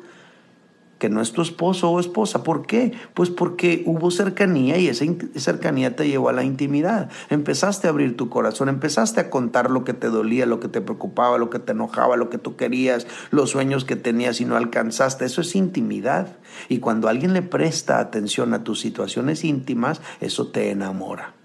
[0.98, 2.42] que no es tu esposo o esposa.
[2.42, 2.92] ¿Por qué?
[3.14, 5.04] Pues porque hubo cercanía y esa
[5.36, 7.08] cercanía te llevó a la intimidad.
[7.30, 10.80] Empezaste a abrir tu corazón, empezaste a contar lo que te dolía, lo que te
[10.80, 14.56] preocupaba, lo que te enojaba, lo que tú querías, los sueños que tenías y no
[14.56, 15.24] alcanzaste.
[15.24, 16.36] Eso es intimidad.
[16.68, 21.37] Y cuando alguien le presta atención a tus situaciones íntimas, eso te enamora.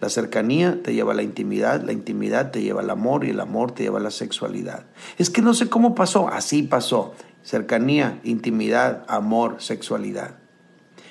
[0.00, 3.40] La cercanía te lleva a la intimidad, la intimidad te lleva al amor y el
[3.40, 4.86] amor te lleva a la sexualidad.
[5.18, 10.36] Es que no sé cómo pasó, así pasó cercanía, intimidad, amor, sexualidad.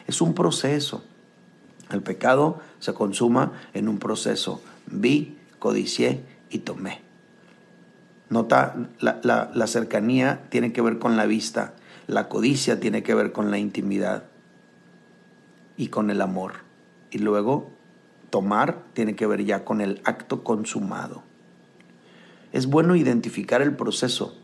[0.07, 1.03] Es un proceso.
[1.91, 4.61] El pecado se consuma en un proceso.
[4.85, 7.01] Vi, codicié y tomé.
[8.29, 9.19] Nota, la,
[9.53, 11.73] la, cercanía tiene que ver con la vista,
[12.05, 14.25] la codicia tiene que ver con la intimidad
[15.77, 16.53] y con el amor.
[17.09, 17.71] Y luego,
[18.29, 21.23] tomar tiene que ver ya con el acto consumado.
[22.51, 24.35] Es bueno identificar el proceso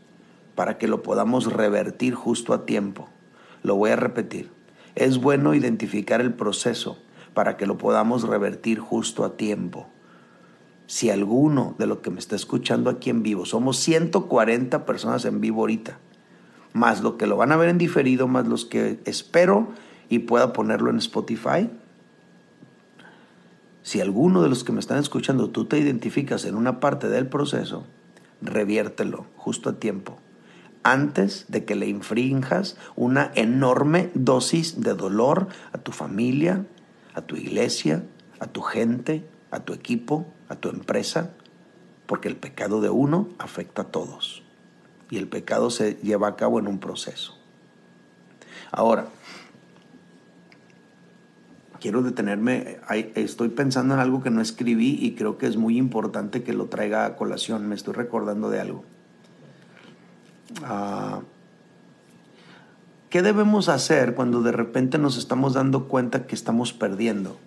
[0.54, 3.08] para que lo podamos revertir justo a tiempo.
[3.62, 4.50] Lo voy a repetir.
[4.94, 6.98] Es bueno identificar el proceso
[7.34, 9.88] para que lo podamos revertir justo a tiempo.
[10.86, 15.40] Si alguno de los que me está escuchando aquí en vivo, somos 140 personas en
[15.40, 15.98] vivo ahorita,
[16.72, 19.68] más lo que lo van a ver en diferido, más los que espero
[20.08, 21.68] y pueda ponerlo en Spotify.
[23.86, 27.28] Si alguno de los que me están escuchando tú te identificas en una parte del
[27.28, 27.84] proceso,
[28.42, 30.18] reviértelo justo a tiempo,
[30.82, 36.66] antes de que le infrinjas una enorme dosis de dolor a tu familia,
[37.14, 38.02] a tu iglesia,
[38.40, 41.30] a tu gente, a tu equipo, a tu empresa,
[42.06, 44.42] porque el pecado de uno afecta a todos
[45.10, 47.38] y el pecado se lleva a cabo en un proceso.
[48.72, 49.06] Ahora,
[51.80, 52.78] quiero detenerme,
[53.14, 56.66] estoy pensando en algo que no escribí y creo que es muy importante que lo
[56.66, 58.84] traiga a colación, me estoy recordando de algo.
[60.62, 61.20] Ah,
[63.10, 67.38] ¿Qué debemos hacer cuando de repente nos estamos dando cuenta que estamos perdiendo?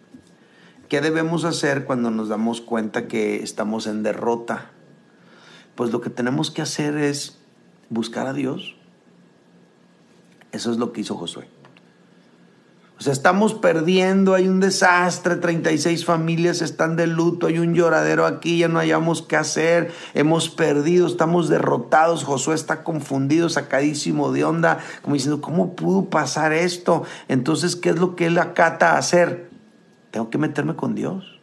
[0.88, 4.72] ¿Qué debemos hacer cuando nos damos cuenta que estamos en derrota?
[5.76, 7.38] Pues lo que tenemos que hacer es
[7.90, 8.76] buscar a Dios.
[10.52, 11.48] Eso es lo que hizo Josué.
[13.00, 18.26] O sea, estamos perdiendo, hay un desastre, 36 familias están de luto, hay un lloradero
[18.26, 24.44] aquí, ya no hayamos qué hacer, hemos perdido, estamos derrotados, Josué está confundido, sacadísimo de
[24.44, 27.04] onda, como diciendo, ¿cómo pudo pasar esto?
[27.30, 29.50] Entonces, ¿qué es lo que él acata a hacer?
[30.12, 31.40] Tengo que meterme con Dios.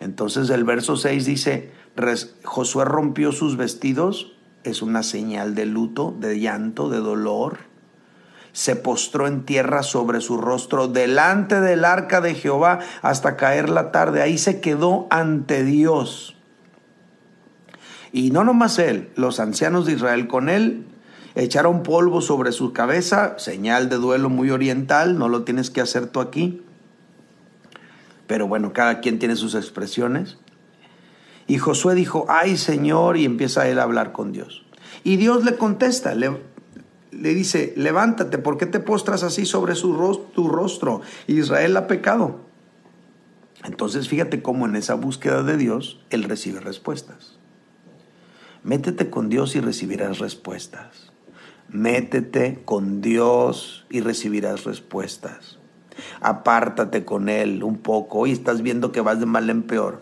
[0.00, 1.70] Entonces el verso 6 dice,
[2.44, 4.32] Josué rompió sus vestidos,
[4.62, 7.73] es una señal de luto, de llanto, de dolor
[8.54, 13.90] se postró en tierra sobre su rostro delante del arca de Jehová hasta caer la
[13.90, 14.22] tarde.
[14.22, 16.36] Ahí se quedó ante Dios.
[18.12, 20.86] Y no nomás él, los ancianos de Israel con él
[21.34, 26.06] echaron polvo sobre su cabeza, señal de duelo muy oriental, no lo tienes que hacer
[26.06, 26.62] tú aquí.
[28.28, 30.38] Pero bueno, cada quien tiene sus expresiones.
[31.48, 34.64] Y Josué dijo, ay Señor, y empieza él a hablar con Dios.
[35.02, 36.38] Y Dios le contesta, le,
[37.20, 39.92] le dice, levántate, ¿por qué te postras así sobre su
[40.34, 41.00] tu rostro?
[41.26, 42.40] Israel ha pecado.
[43.64, 47.38] Entonces fíjate cómo en esa búsqueda de Dios, Él recibe respuestas.
[48.62, 51.12] Métete con Dios y recibirás respuestas.
[51.68, 55.58] Métete con Dios y recibirás respuestas.
[56.20, 58.20] Apártate con Él un poco.
[58.20, 60.00] Hoy estás viendo que vas de mal en peor.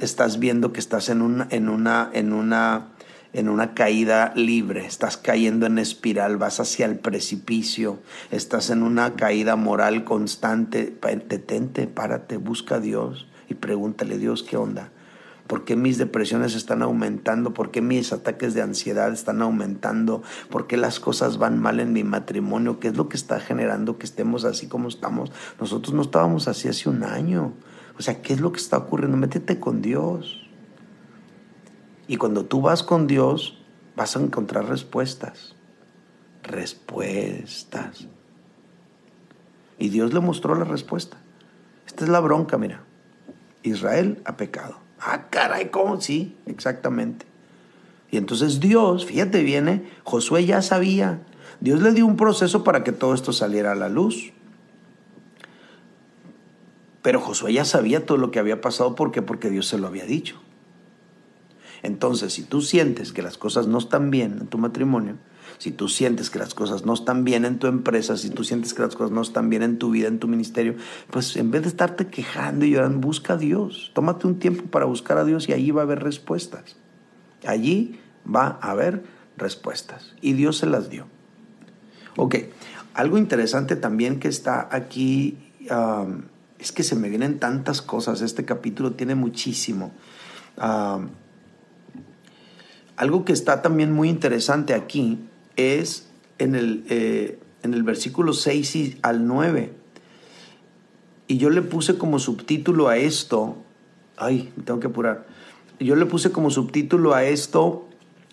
[0.00, 2.91] estás viendo que estás en una, en una
[3.32, 7.98] en una caída libre, estás cayendo en espiral, vas hacia el precipicio,
[8.30, 10.96] estás en una caída moral constante,
[11.28, 14.90] detente, párate, busca a Dios y pregúntale, Dios, ¿qué onda?
[15.46, 17.52] ¿Por qué mis depresiones están aumentando?
[17.52, 20.22] ¿Por qué mis ataques de ansiedad están aumentando?
[20.48, 22.80] ¿Por qué las cosas van mal en mi matrimonio?
[22.80, 25.30] ¿Qué es lo que está generando que estemos así como estamos?
[25.60, 27.52] Nosotros no estábamos así hace un año.
[27.98, 29.16] O sea, ¿qué es lo que está ocurriendo?
[29.16, 30.41] Métete con Dios.
[32.08, 33.58] Y cuando tú vas con Dios,
[33.96, 35.54] vas a encontrar respuestas.
[36.42, 38.08] Respuestas.
[39.78, 41.16] Y Dios le mostró la respuesta.
[41.86, 42.84] Esta es la bronca, mira.
[43.62, 44.78] Israel ha pecado.
[45.00, 46.00] Ah, caray, ¿cómo?
[46.00, 47.26] Sí, exactamente.
[48.10, 51.22] Y entonces Dios, fíjate, viene, Josué ya sabía.
[51.60, 54.32] Dios le dio un proceso para que todo esto saliera a la luz.
[57.02, 58.94] Pero Josué ya sabía todo lo que había pasado.
[58.94, 59.22] ¿Por qué?
[59.22, 60.40] Porque Dios se lo había dicho.
[61.82, 65.16] Entonces, si tú sientes que las cosas no están bien en tu matrimonio,
[65.58, 68.74] si tú sientes que las cosas no están bien en tu empresa, si tú sientes
[68.74, 70.76] que las cosas no están bien en tu vida, en tu ministerio,
[71.10, 73.90] pues en vez de estarte quejando y llorando, busca a Dios.
[73.94, 76.76] Tómate un tiempo para buscar a Dios y allí va a haber respuestas.
[77.46, 79.04] Allí va a haber
[79.36, 80.14] respuestas.
[80.20, 81.06] Y Dios se las dio.
[82.16, 82.36] Ok,
[82.94, 85.38] algo interesante también que está aquí
[86.58, 88.20] es que se me vienen tantas cosas.
[88.20, 89.92] Este capítulo tiene muchísimo.
[92.96, 95.18] Algo que está también muy interesante aquí
[95.56, 99.72] es en el, eh, en el versículo 6 al 9.
[101.28, 103.56] Y yo le puse como subtítulo a esto,
[104.16, 105.26] ay, me tengo que apurar.
[105.80, 107.88] Yo le puse como subtítulo a esto,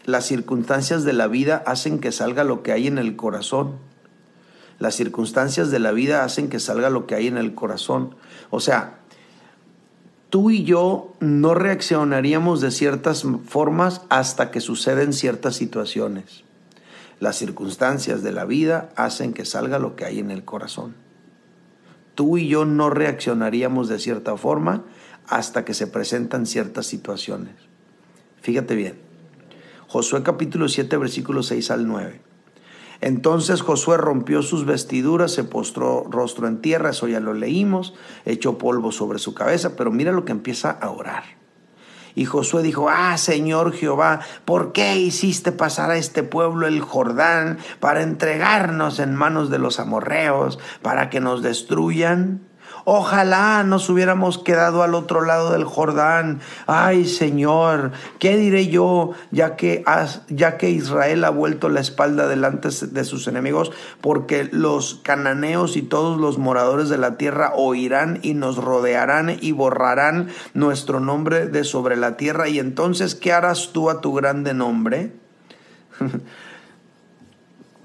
[0.05, 3.75] las circunstancias de la vida hacen que salga lo que hay en el corazón.
[4.79, 8.15] Las circunstancias de la vida hacen que salga lo que hay en el corazón.
[8.49, 8.99] O sea,
[10.29, 16.43] tú y yo no reaccionaríamos de ciertas formas hasta que suceden ciertas situaciones.
[17.19, 20.95] Las circunstancias de la vida hacen que salga lo que hay en el corazón.
[22.15, 24.83] Tú y yo no reaccionaríamos de cierta forma
[25.27, 27.53] hasta que se presentan ciertas situaciones.
[28.41, 28.99] Fíjate bien.
[29.87, 32.28] Josué capítulo 7 versículos 6 al 9.
[33.01, 37.93] Entonces Josué rompió sus vestiduras, se postró rostro en tierra, eso ya lo leímos,
[38.25, 41.23] echó polvo sobre su cabeza, pero mira lo que empieza a orar.
[42.15, 47.59] Y Josué dijo, ah, Señor Jehová, ¿por qué hiciste pasar a este pueblo el Jordán
[47.79, 52.48] para entregarnos en manos de los amorreos, para que nos destruyan?
[52.85, 56.39] Ojalá nos hubiéramos quedado al otro lado del Jordán.
[56.67, 59.83] Ay, Señor, ¿qué diré yo ya que,
[60.29, 63.71] ya que Israel ha vuelto la espalda delante de sus enemigos?
[64.01, 69.51] Porque los cananeos y todos los moradores de la tierra oirán y nos rodearán y
[69.51, 72.49] borrarán nuestro nombre de sobre la tierra.
[72.49, 75.13] Y entonces, ¿qué harás tú a tu grande nombre?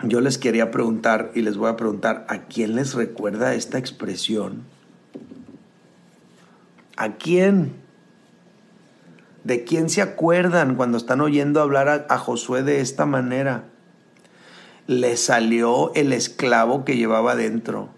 [0.03, 4.74] Yo les quería preguntar y les voy a preguntar, ¿a quién les recuerda esta expresión?
[6.97, 7.75] ¿A quién?
[9.43, 13.65] ¿De quién se acuerdan cuando están oyendo hablar a, Josué de esta manera?
[14.87, 17.89] Le salió el esclavo que llevaba dentro.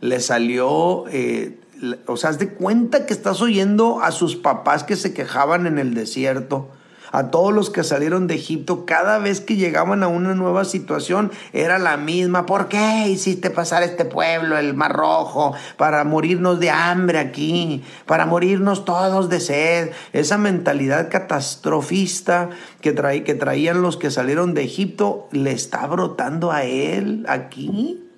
[0.00, 1.58] Le salió, eh,
[2.06, 5.78] o sea, haz de cuenta que estás oyendo a sus papás que se quejaban en
[5.78, 6.70] el desierto
[7.12, 11.30] a todos los que salieron de Egipto, cada vez que llegaban a una nueva situación
[11.52, 12.46] era la misma.
[12.46, 18.24] ¿Por qué hiciste pasar este pueblo, el Mar Rojo, para morirnos de hambre aquí, para
[18.24, 19.90] morirnos todos de sed?
[20.14, 22.48] Esa mentalidad catastrofista
[22.80, 22.94] que,
[23.24, 28.08] que traían los que salieron de Egipto, le está brotando a él aquí.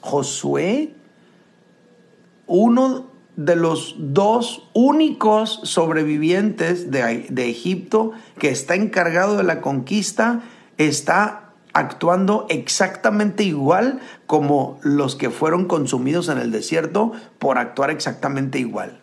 [0.00, 0.92] Josué,
[2.48, 10.42] uno de los dos únicos sobrevivientes de, de, Egipto que está encargado de la conquista,
[10.76, 18.58] está actuando exactamente igual como los que fueron consumidos en el desierto por actuar exactamente
[18.58, 19.00] igual.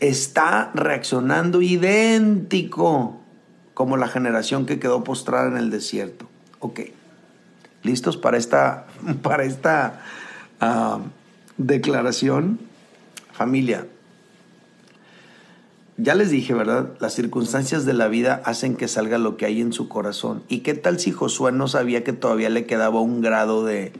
[0.00, 3.20] Está reaccionando idéntico
[3.72, 6.28] como la generación que quedó postrada en el desierto.
[6.60, 6.80] Ok,
[7.82, 8.86] ¿listos para esta,
[9.22, 10.02] para esta
[10.60, 11.00] ah,
[11.58, 12.60] declaración?
[13.32, 13.86] Familia,
[15.98, 16.92] ya les dije, ¿verdad?
[17.00, 20.42] Las circunstancias de la vida hacen que salga lo que hay en su corazón.
[20.46, 23.94] ¿Y qué tal si Josué no sabía que todavía le quedaba un grado de,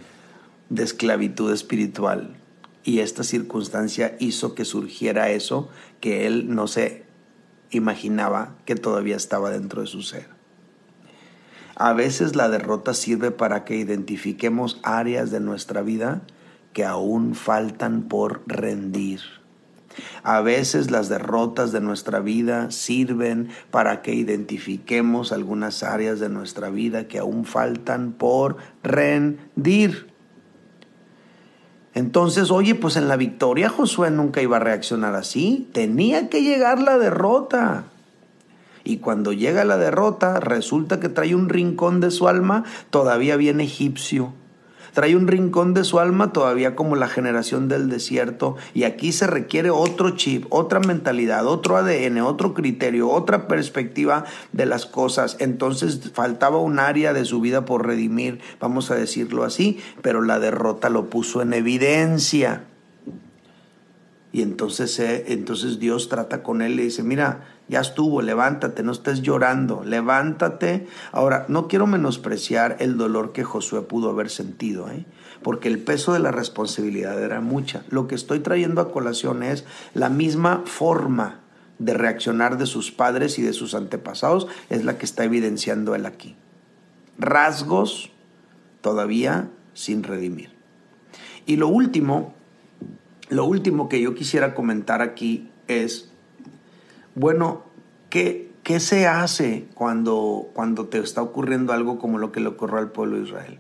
[0.68, 2.36] de esclavitud espiritual?
[2.84, 7.04] Y esta circunstancia hizo que surgiera eso que él no se
[7.70, 10.28] imaginaba que todavía estaba dentro de su ser.
[11.76, 16.22] A veces la derrota sirve para que identifiquemos áreas de nuestra vida
[16.76, 19.20] que aún faltan por rendir.
[20.22, 26.68] A veces las derrotas de nuestra vida sirven para que identifiquemos algunas áreas de nuestra
[26.68, 30.12] vida que aún faltan por rendir.
[31.94, 35.70] Entonces, oye, pues en la victoria Josué nunca iba a reaccionar así.
[35.72, 37.84] Tenía que llegar la derrota.
[38.84, 43.62] Y cuando llega la derrota, resulta que trae un rincón de su alma todavía bien
[43.62, 44.34] egipcio
[44.96, 49.26] trae un rincón de su alma todavía como la generación del desierto y aquí se
[49.26, 55.36] requiere otro chip, otra mentalidad, otro ADN, otro criterio, otra perspectiva de las cosas.
[55.38, 60.38] Entonces faltaba un área de su vida por redimir, vamos a decirlo así, pero la
[60.38, 62.64] derrota lo puso en evidencia.
[64.36, 68.82] Y entonces, eh, entonces Dios trata con él y le dice, mira, ya estuvo, levántate,
[68.82, 70.88] no estés llorando, levántate.
[71.10, 75.06] Ahora, no quiero menospreciar el dolor que Josué pudo haber sentido, ¿eh?
[75.42, 77.84] porque el peso de la responsabilidad era mucha.
[77.88, 79.64] Lo que estoy trayendo a colación es
[79.94, 81.40] la misma forma
[81.78, 86.04] de reaccionar de sus padres y de sus antepasados, es la que está evidenciando él
[86.04, 86.36] aquí.
[87.18, 88.10] Rasgos
[88.82, 90.50] todavía sin redimir.
[91.46, 92.35] Y lo último,
[93.28, 96.10] lo último que yo quisiera comentar aquí es
[97.16, 97.64] bueno,
[98.10, 102.76] ¿qué, qué se hace cuando, cuando te está ocurriendo algo como lo que le ocurrió
[102.76, 103.58] al pueblo de Israel?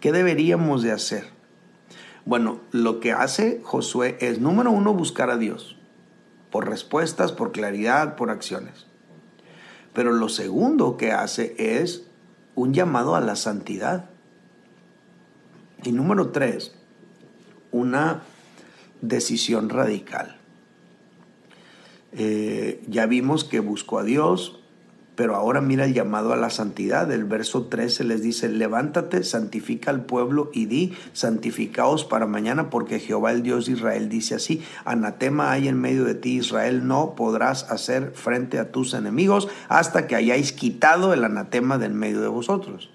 [0.00, 1.24] ¿Qué deberíamos de hacer?
[2.24, 5.76] Bueno, lo que hace Josué es, número uno, buscar a Dios,
[6.50, 8.86] por respuestas, por claridad, por acciones.
[9.92, 12.06] Pero lo segundo que hace es
[12.54, 14.10] un llamado a la santidad.
[15.82, 16.76] Y número tres,
[17.72, 18.22] una
[19.00, 20.38] decisión radical.
[22.12, 24.58] Eh, ya vimos que buscó a Dios,
[25.16, 27.10] pero ahora mira el llamado a la santidad.
[27.10, 33.00] El verso 13 les dice, levántate, santifica al pueblo y di, santificaos para mañana, porque
[33.00, 37.14] Jehová el Dios de Israel dice así, anatema hay en medio de ti, Israel, no
[37.16, 42.28] podrás hacer frente a tus enemigos hasta que hayáis quitado el anatema del medio de
[42.28, 42.90] vosotros.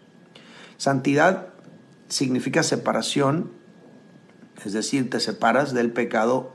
[0.78, 1.48] Santidad
[2.08, 3.52] significa separación,
[4.66, 6.54] es decir, te separas del pecado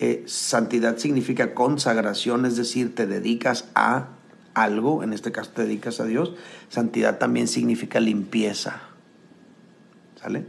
[0.00, 4.10] eh, santidad significa consagración, es decir, te dedicas a
[4.54, 6.34] algo, en este caso te dedicas a Dios.
[6.68, 8.80] Santidad también significa limpieza.
[10.20, 10.46] ¿Sale?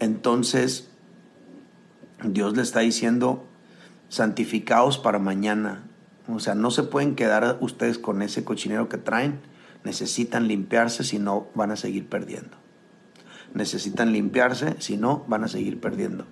[0.00, 0.88] Entonces,
[2.24, 3.44] Dios le está diciendo,
[4.08, 5.84] santificados para mañana.
[6.28, 9.40] O sea, no se pueden quedar ustedes con ese cochinero que traen.
[9.84, 12.61] Necesitan limpiarse, si no van a seguir perdiendo.
[13.54, 16.24] Necesitan limpiarse, si no van a seguir perdiendo.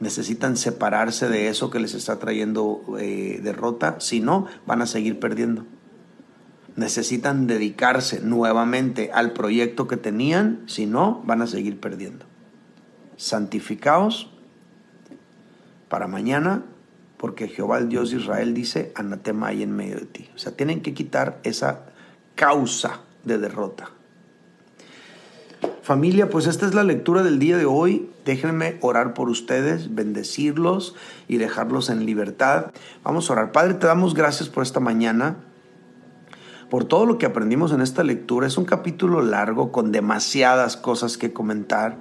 [0.00, 5.18] Necesitan separarse de eso que les está trayendo eh, derrota, si no van a seguir
[5.18, 5.66] perdiendo.
[6.76, 12.26] Necesitan dedicarse nuevamente al proyecto que tenían, si no van a seguir perdiendo.
[13.16, 14.30] Santificaos
[15.88, 16.62] para mañana
[17.18, 20.30] porque Jehová el Dios de Israel dice, anatema hay en medio de ti.
[20.34, 21.86] O sea, tienen que quitar esa
[22.36, 23.90] causa de derrota.
[25.82, 28.10] Familia, pues esta es la lectura del día de hoy.
[28.24, 30.94] Déjenme orar por ustedes, bendecirlos
[31.28, 32.72] y dejarlos en libertad.
[33.02, 33.52] Vamos a orar.
[33.52, 35.36] Padre, te damos gracias por esta mañana,
[36.70, 38.46] por todo lo que aprendimos en esta lectura.
[38.46, 41.96] Es un capítulo largo con demasiadas cosas que comentar,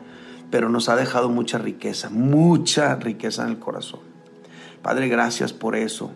[0.52, 4.02] pero nos ha dejado mucha riqueza, mucha riqueza en el corazón.
[4.82, 6.12] Padre, gracias por eso.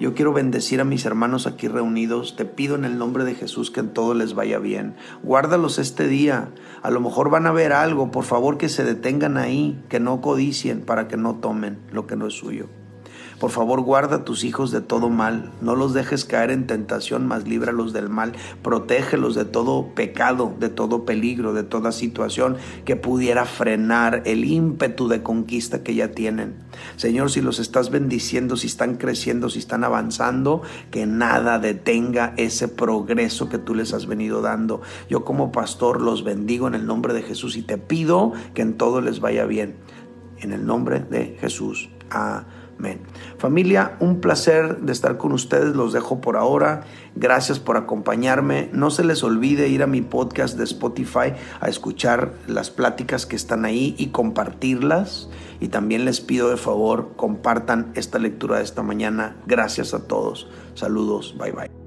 [0.00, 2.34] Yo quiero bendecir a mis hermanos aquí reunidos.
[2.34, 4.96] Te pido en el nombre de Jesús que en todo les vaya bien.
[5.22, 6.50] Guárdalos este día.
[6.82, 8.10] A lo mejor van a ver algo.
[8.10, 12.16] Por favor que se detengan ahí, que no codicien para que no tomen lo que
[12.16, 12.66] no es suyo.
[13.38, 15.50] Por favor, guarda a tus hijos de todo mal.
[15.60, 18.32] No los dejes caer en tentación, mas líbralos del mal.
[18.62, 25.08] Protégelos de todo pecado, de todo peligro, de toda situación que pudiera frenar el ímpetu
[25.08, 26.54] de conquista que ya tienen.
[26.96, 32.68] Señor, si los estás bendiciendo, si están creciendo, si están avanzando, que nada detenga ese
[32.68, 34.80] progreso que tú les has venido dando.
[35.08, 38.74] Yo como pastor los bendigo en el nombre de Jesús y te pido que en
[38.74, 39.76] todo les vaya bien.
[40.38, 41.90] En el nombre de Jesús.
[42.10, 42.63] Amén.
[42.84, 43.00] Amén.
[43.38, 45.74] Familia, un placer de estar con ustedes.
[45.74, 46.82] Los dejo por ahora.
[47.16, 48.68] Gracias por acompañarme.
[48.74, 53.36] No se les olvide ir a mi podcast de Spotify a escuchar las pláticas que
[53.36, 55.30] están ahí y compartirlas.
[55.60, 59.38] Y también les pido de favor, compartan esta lectura de esta mañana.
[59.46, 60.46] Gracias a todos.
[60.74, 61.34] Saludos.
[61.38, 61.83] Bye bye.